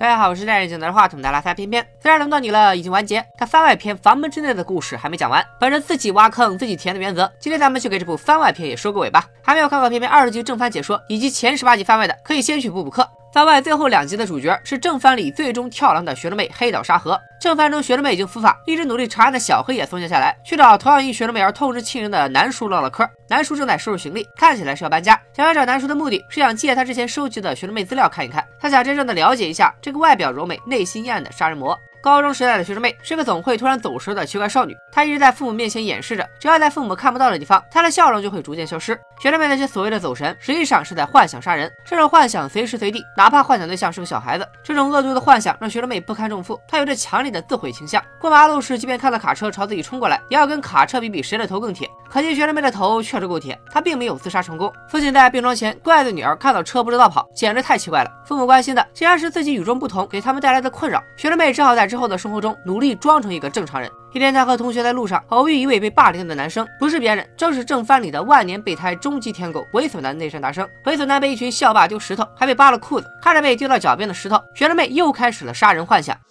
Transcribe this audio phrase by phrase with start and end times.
[0.00, 1.86] 大家好，我是戴眼镜拿着话筒的拉萨偏偏。
[2.02, 5.46] 虽然轮到你了已经完结，但番外篇房门之内的故事还没讲完。
[5.58, 9.28] 本着自己挖坑自己填的原则，今天咱们就给这部番外篇也收个尾吧。
[9.42, 13.06] 还没有看过偏偏二十集正番解说以及前十八集番外的，可以先去补补课。
[13.32, 17.16] 番外最后两集的主角是正番里最终跳梁的学生妹黑岛沙河。
[17.40, 23.08] 正番中学生妹已经伏法，一直努力查案的小黑也松懈下来，去找同样因学生妹而痛失亲人的南叔唠唠嗑。
[23.28, 25.18] 南叔正在收拾行李，看起来是要搬家。
[25.32, 31.78] 想要找南叔的目的是想借他之前收集的学生妹资料看一看，他想真正的了解一下这个外表柔美、内心阴暗的杀人魔。
[32.02, 38.98] 高中时代的学生妹是个总会突然走神的奇怪少女，她一直在父母面前掩饰着，只要在父母看不到的地方，她的笑容就会逐渐消失。
[39.20, 41.70] 学生妹那些所谓的走神，实际上是在幻想杀人。
[41.84, 44.48] 这种幻想随时随地，哪怕幻想对象是个小孩子。
[44.64, 48.02] 这种恶毒的幻想让学生妹不堪重负，她有着强烈的自毁倾向。
[48.18, 51.86] 过马路时，即便看到卡车朝自己冲过来，也要跟卡车比比谁的头更铁。
[52.10, 54.72] 可惜学生妹的头确实够铁，她并没有自杀成功。
[54.88, 58.10] 父亲在病床前怪罪女儿看到车不知道跑，简直太奇怪了。
[58.26, 61.00] 父母关心的竟然是自己与众不同给他们带来的困扰。
[61.16, 62.56] 学生妹只好在之后的生活中。
[62.66, 63.88] 努力装成一个正常人。
[64.12, 70.68] 一天，她和同学在路上偶遇一位被霸凌的男生，不是别人，正是正番里的万年备胎终极舔狗猥琐男内山达生。
[70.86, 73.06] 猥琐男被一群校霸丢石头，还被扒了裤子。
[73.22, 76.18] 看着被丢到脚边的石头，学生妹又开始了杀人幻想。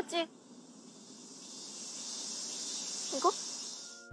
[0.00, 0.28] 아직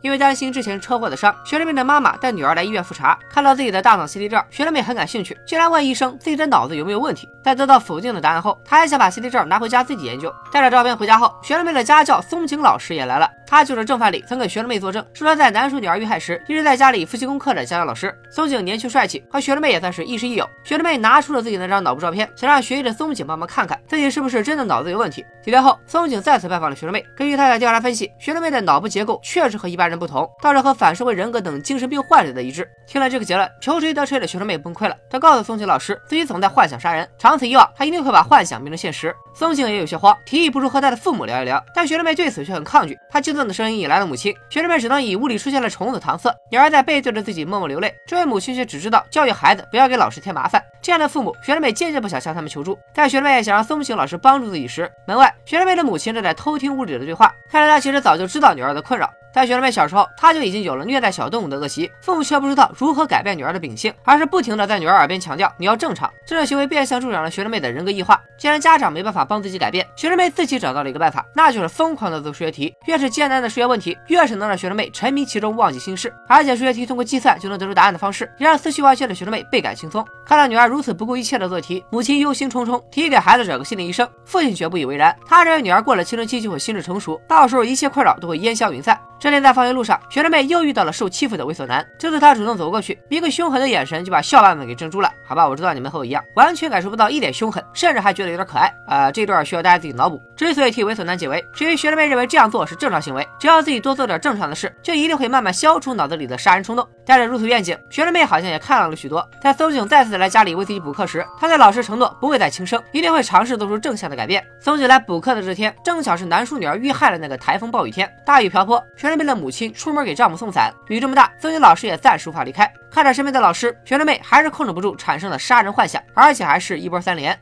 [0.01, 7.27] 因为担心之前车祸的伤，学生妹的妈妈带女儿来医院复查，看到自己的大脑 CT 照，学生妹很感兴趣，竟然问医生自己的脑子有没有问题。
[7.43, 10.33] 在得到否定的答案后，她还想把 CT 照拿回家自己研究。
[10.51, 13.29] 带着照片回家后，学生妹的家教松井老师也来了。
[13.49, 20.45] 他就是正犯里曾给学生妹作证，说他在男主女儿遇害时一直在家里复习功课的家教老师松井，年轻帅气，和学生妹也算是亦师亦友。
[20.65, 21.41] 学生妹拿出了。
[21.47, 25.25] 自己那张脑部照片，想让学医的松井帮忙看看自己是不是真的脑子有问题。
[25.41, 26.75] 几天后，松井再次拜访了。
[26.75, 32.67] 学生妹，根据他的调查分析，学生妹的脑部结构确实和一般人不同，倒是和反社会人格等精神病患者的一致。
[32.87, 34.95] 听了这个结论，求锤得锤的学生妹崩溃了。
[35.09, 39.15] 她告诉松井老师，自己总在幻想杀人，长此以往，她一定会把幻想变成现实。
[39.37, 42.97] 松井也有些慌，提议不如和他的父母聊一聊，但学生妹对此却很抗拒。
[43.07, 46.35] 她激动的声音引来了母亲，学生妹只能以屋里出现了虫子搪塞。
[46.49, 50.59] 女儿在背对着自己默默流泪，这位母亲却只知道教育孩子不要给老师添麻烦。
[50.81, 52.79] 这样的父母，学生妹坚决不想向他们求助。
[52.95, 59.07] 在学生妹想让松井老师帮助自己时，门外学生妹的母亲正在偷听屋里的对话，看来她其实早就知道女儿的困扰。
[59.31, 66.11] 在学生妹小时候，她就已经有了虐待小动物的恶习，父母却不知道如何改变女儿的秉性，而是不停的在女儿耳边强调你要正常。
[66.25, 68.19] 这种行为变相助长了学生妹的人格异化。
[68.35, 72.73] 既然家长没办法帮自己改变，学生妹自己找到了一个办法，那就是疯狂的做数学题。
[72.85, 76.13] 越是艰难的数学问题，越是能让学生妹沉迷其中，忘记心事。
[76.27, 80.05] 而且数学题通过计算就能得出答案的方式，也让思绪万千的学生妹倍感轻松。
[80.25, 84.07] 看到女儿如此不顾一切的做题，母亲忧心忡忡，提议给孩子找个心理医生。
[84.25, 88.99] 父亲却不以为然，他认为女儿过了青春期就会心智成熟，到时候一切困扰都会烟消云散。
[89.19, 91.83] 这天在放学路上，学生妹又遇到了受欺负的猥琐男。
[91.97, 95.11] 这次她主动走过去，一个凶狠的眼神就把校霸们给镇住了。
[95.25, 98.71] 好吧，我知道你们和我一样，完全感受不到一点凶狠，甚至还觉得有点可爱。
[98.85, 100.21] 啊，这段需要大家自己脑补。
[100.35, 106.87] 之所以替猥琐男解围，是因为学生妹认为这样做是正常行为，只要自己多做点正常的事，就一定会慢慢消除脑子里的杀人冲动。
[107.03, 109.27] 带着如此愿景，学生妹好像也看到了许多。
[109.41, 114.45] 在松井再次来家里为自己补课时，他对老师承诺不会再轻生，一定会尝试做出正向的改变。
[114.59, 119.73] 松井来补课的这天，正巧是男叔女儿遇害的那个台风暴雨天，大雨瓢泼，学生妹的母亲。
[119.73, 122.71] 出门给丈夫送伞，雨这么大，松井老师也暂时无法离开。
[122.91, 127.37] 看着身边的老师，学生妹还是控制不住产生了杀人幻想，而且还是一波三连。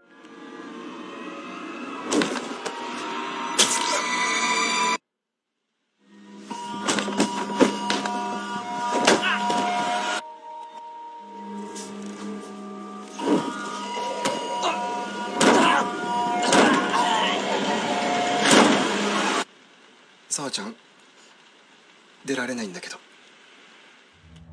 [20.36, 20.76] 早ちゃん。
[22.26, 22.98] 出られないんだけど。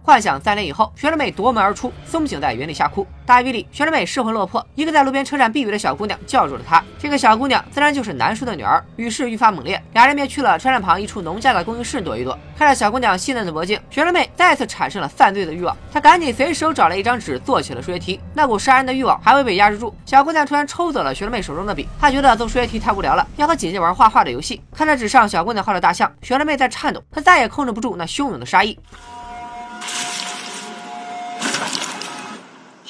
[0.05, 3.07] 幻想三连以后，学生妹夺门而出，松井在原地吓哭。
[3.25, 4.67] 大雨里，学生妹失魂落魄。
[4.75, 6.83] 一个在路边车站避雨的小姑娘叫住了她。
[6.99, 8.85] 这个小姑娘自然就是南叔的女儿。
[8.97, 12.37] 雨势愈发猛烈，俩人便去了车站旁一处农家的公寓室躲一躲。
[12.59, 15.77] 看着小姑娘细嫩的脖颈，学生妹再次产生了犯罪的欲望。
[15.93, 18.21] 她赶紧随手找了一张纸做起了数学题。
[18.35, 21.89] 那股杀人的欲望还未被压制住，小姑娘突然抽走了学生妹手中的笔。
[22.01, 24.61] 她觉得做数学题太无聊了，要和姐姐玩画画的游戏。
[24.75, 27.01] 看着纸上小姑娘画的大象，学生妹在颤抖。
[27.13, 28.77] 她再也控制不住那汹涌的杀意。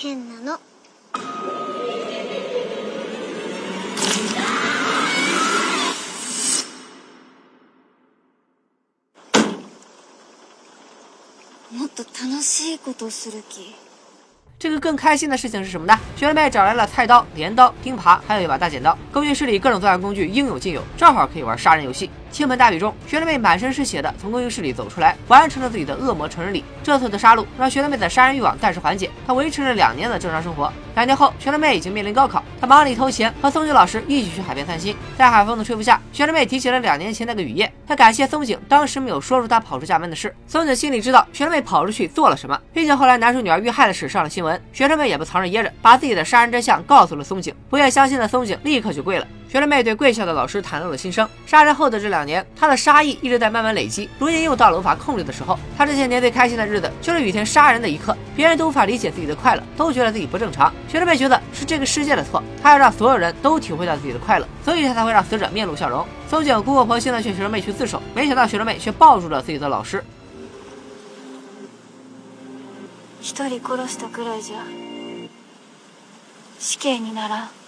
[0.02, 0.58] 変なの。
[11.70, 13.91] もっと楽しいことする気。
[14.62, 15.98] 这个更开心的事情是什么呢？
[16.14, 18.96] 学生妹找来了菜刀、镰刀、钉耙，还有一把大剪刀。
[19.10, 22.08] 工具室里各种作案工具应有尽有，正好可以玩杀人游戏。
[22.30, 26.64] 倾盆大雨中，学生妹满身是血的从工具室里走出来，完成了自己的恶魔成人礼。
[26.80, 30.72] 这次的杀戮让学生妹的杀人欲望暂时缓解，她维持了两年的正常生活。
[30.94, 34.94] 两年后，学生妹已经面临高考，她忙里偷闲，和松井老师一起去海边散心。
[35.16, 40.34] 在海风的吹拂下，学生妹提起了两年前那个雨夜，她感谢松井当时没有说出她跑出家门的事。
[40.46, 47.54] 松井心里知道学生妹跑出去做了什么，并且后来男主女儿遇害的事上了新闻，学生妹也不藏着掖着，把自己的杀人真相告诉了松井。
[47.70, 49.26] 不愿相信的松井立刻就跪了。
[49.51, 51.27] 学生妹对跪下的老师袒露了心声。
[51.45, 55.57] 杀人后的这两年，她的杀意一直在慢慢累积，如今又到了无法控制的时候。
[55.77, 60.69] 她这些年最开心的日子，就是雨天杀人的一刻，别人都无法理解自己的快乐，都觉得自己不正常。
[60.89, 66.05] 学生妹觉得是这个世界的错，她要让所有人都体会到自己的快乐，所以她才会让死者面露笑容。
[66.29, 70.03] 松井苦口婆心的劝学生妹去自首，没想到学生妹却抱住了自己的老师。
[73.21, 74.57] 一人殺したくらいじゃ
[76.59, 77.60] 死刑にならん。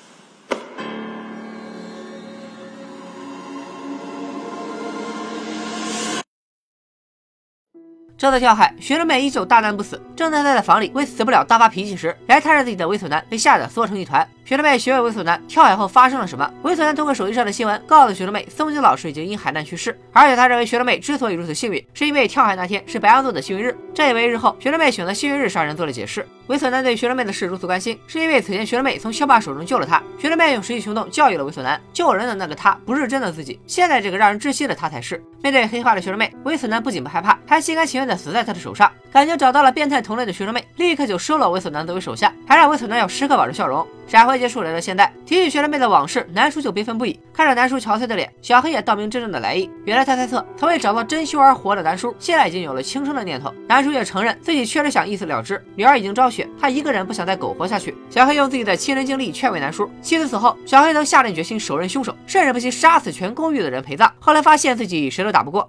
[8.24, 10.00] 这次跳海，学生妹依旧大难不死。
[10.16, 14.26] 正在待在房里为死不了大发脾气时，来探视自己的猥琐男被吓得缩成一团。
[14.46, 16.50] 学生妹询问猥琐男跳海后发生了什么。
[16.62, 26.26] 猥琐男通过手机上的新闻告诉学生妹，松井老师已经因海难去世，而且他认为学生妹之所以如此幸运，是因为跳海那天是白羊座的幸运日，这也为日后学生妹选择幸运日杀人做了解释。
[26.48, 30.02] 猥琐男对学生妹的事如此关心，是因为此前学生妹从校霸手中救了他。
[30.18, 35.22] 学生妹用实际行动教育了猥琐男，救人的那个他不是真的自己，现在这个让人窒息的他才是。
[35.40, 43.86] 面对黑化的学生妹，猥琐男不仅不害怕，还心甘情愿的死在他的手上，感觉找到了变态同类的学生妹，立刻就收了猥琐男作为手下，还让猥琐男要时刻保持笑容。
[44.06, 47.18] 闪回结束来到现代，提起学生妹的往事，南叔就悲愤不已。
[47.32, 49.68] 看着南叔憔悴的脸，小黑也道明真正的来意。
[49.84, 53.52] 原来他猜测，曾为找到真凶而活的南叔，现在已经有了轻生的念头。
[53.66, 57.96] 南叔也承认自己确实想一死了之，女儿已经昭雪，他一个人不想再苟活下去。
[58.08, 59.90] 小黑用自己的亲身经历劝慰南叔。
[60.00, 64.12] 妻子死后，小黑曾下定决心手刃凶手，甚至不惜杀死全公寓的人陪葬。
[64.20, 65.66] 后来发现自己谁都打不过。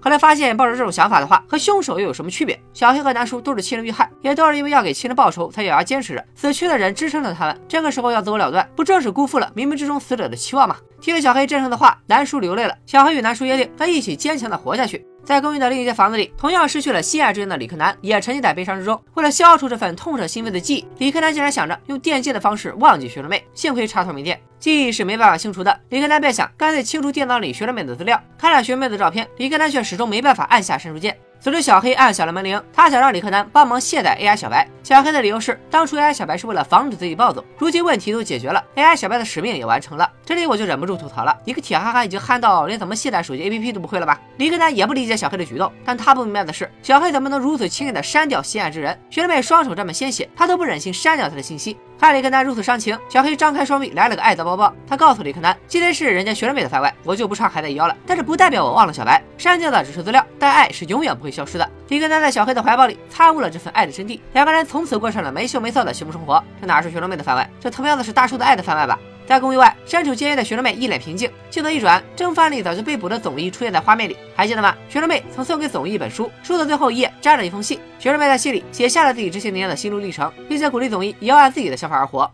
[0.00, 2.60] 后来发现，抱着这种想法的话，和凶手又有什么区别？
[2.72, 6.24] 小黑和南叔都是亲人遇害，也都是因为要给亲人报仇，才咬牙坚持着。
[6.34, 10.76] 死去的人支撑着他们，这个时候要自我了断，不正是辜负了冥冥之中死者的期望吗？
[11.00, 12.74] 听了小黑真诚的话，南叔流泪了。
[12.86, 15.04] 小黑与南叔约定，要一起坚强的活下去。
[15.24, 19.02] 在公寓的另一间房子里，同样失去了心爱之人的李克南也沉浸在悲伤之中。
[19.14, 23.44] 为了消除这份痛彻心扉的记忆，李克南竟然想着用电击的方式忘记学生妹。
[23.52, 25.78] 幸亏插头没电，记忆是没办法清除的。
[25.90, 28.20] 李克南便想干脆清除电脑里学妹的资料。
[28.36, 31.16] 看了学妹的照片，李克南却始终没办法按下删除键。
[31.38, 34.68] 此时，小黑按响了门铃，他想让李克南帮忙卸载 AI 小白。
[34.82, 40.10] 小黑的理由是，当初 AI 小白是为了防止自己暴走，如今问题都解决了，AI 小白的使命也完成了。
[40.24, 44.20] 这里我就忍不住吐槽了，一个铁憨憨已经憨到连怎么卸载手机 APP 都不会了吧？
[44.38, 48.98] 李克南也不理解小黑的举动，但他不明白的是，小黑怎么能如此轻易的删掉心爱之人？
[49.10, 51.78] 学妹双手沾满鲜血，他都不忍心删掉他的信息。
[51.98, 54.72] 看李克南如此伤情，小黑张开双臂来了个爱的抱抱。
[54.86, 57.96] 他告诉李克南，今天是人家学生妹的番外，我就不唱海带腰了。
[58.06, 61.68] 但是不代表我忘了小白，删掉的只是资料，但爱是永远不会消失的。
[61.88, 66.42] 李克南在小黑的怀抱里参悟了这份爱的真谛，两个人从此过上了没羞没臊的幸福生活。
[66.60, 68.98] 这哪是学生妹的番外，这他妈的是大叔的爱的番外吧？
[69.27, 71.31] 在公寓外，身处监狱的学生妹一脸平静。
[71.49, 74.75] 镜头一转，正番里早就被捕的总一出现在画面里，还记得吗？
[74.89, 77.79] 学生妹曾送给总一一本书，书的最后一页粘了一封信。
[77.97, 82.29] 学生妹在信里写下了自己这些年的心路历程，并且鼓励总一也要按自己的想法而活。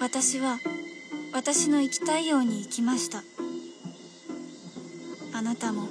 [0.00, 0.58] 私は
[1.32, 3.22] 私の生きたいように生きました
[5.32, 5.88] あなたも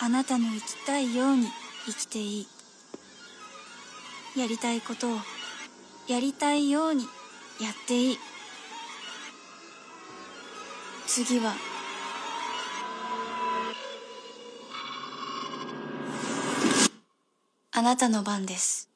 [0.00, 1.48] あなたの生きたいように
[1.86, 2.46] 生きてい
[4.36, 5.18] いやりたいことを
[6.06, 7.04] やりたいように
[7.60, 8.18] やっていい
[11.15, 11.53] 次は。
[17.71, 18.89] あなたの番です《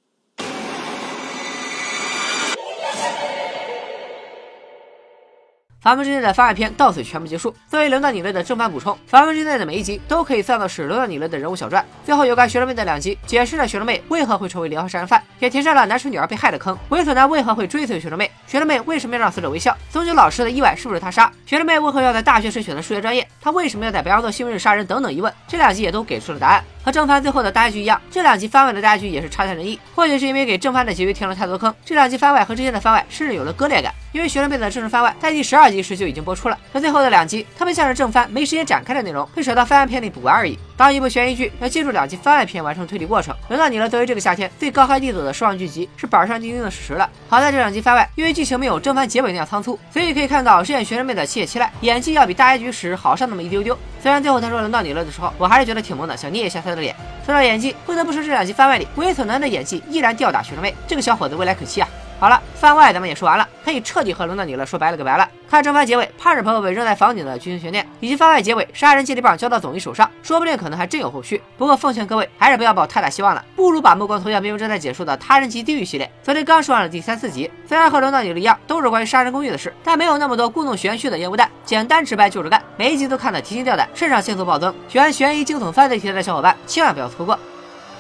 [5.88, 7.56] 法门之内》的番外篇到此全部结束。
[7.70, 11.82] 作为《轮到你了》的正番补充，《法门之内》的每一集都可以算作是《轮到你了》的人物小传。
[12.04, 16.78] 最后有关学生妹的两集，解释了学生妹为何会成为连环杀人犯，也提示了男主女儿被害的坑。
[16.90, 18.30] 猥琐男为何会追随学生妹？
[18.48, 19.74] 学生妹为什么要让死者微笑？
[19.90, 21.32] 宗九老师的意外是不是他杀？
[21.46, 23.26] 学生妹为何要在大学时选择数学专业？
[23.40, 24.86] 他为什么要在白羊座幸运日杀人？
[24.86, 26.62] 等等疑问，这两集也都给出了答案。
[26.88, 29.78] 和正番最后的大结局一样，这两集番外的大结局也是差强人意。
[29.94, 33.94] 或许是因为给正番的结局填了太多坑，这两集番外和之前的番外甚至有了割裂感。
[34.14, 40.58] 因为学生妹的正式番外在第十二集时就已经播出了，可最后的两集特别像是正番没时间展开的内容，被甩到番外篇里补完而已。
[40.78, 43.90] 当一部悬疑剧要借助两集番外篇完成推理过程，轮到你了。
[43.90, 47.10] 作为这个夏天最高开低走的失望剧集，是板上钉钉的事实了。
[47.28, 53.78] 好在这两集番外，因为剧情没有正番结尾那样仓促，所以可以看到饰演学生妹的七野七濑演技要比大结局时好上那么一丢丢。
[54.02, 56.96] 虽然最后他说轮到你了的时候，我还是觉得挺萌的，想捏一下他的脸。
[57.26, 61.88] 说到演技，不得不说这两集番外里猥琐男的演技依然吊打学生妹，这个小伙子未来可期啊！
[62.20, 64.98] 好了，番外咱们也说完了，可以彻底和轮到你了说拜了。
[64.98, 65.30] 个拜了。
[65.50, 69.06] 看正番结尾，怕是朋友们扔在房顶的剧情悬念，以及番外结尾杀人。
[69.06, 71.42] 接力棒交到总一手上，说不定可能还真有后续。
[71.58, 75.48] 不过奉劝各位，还是不要抱太大希望了，不如把目光投向并不正在解说的《他人。
[75.48, 76.12] 级地狱》系列。
[76.22, 79.32] 昨天刚说完了第三四集，虽然和龙的你一样都是关于杀人。
[79.32, 84.74] 公寓的事，但没有那么多故弄玄虚的烟雾弹，简单直白就是干，每一集都看得提心吊胆，肾上腺素暴增。
[84.90, 87.38] 喜欢悬疑惊悚犯罪题材的小伙伴千万不要错过。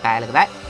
[0.01, 0.66] 拜了个拜。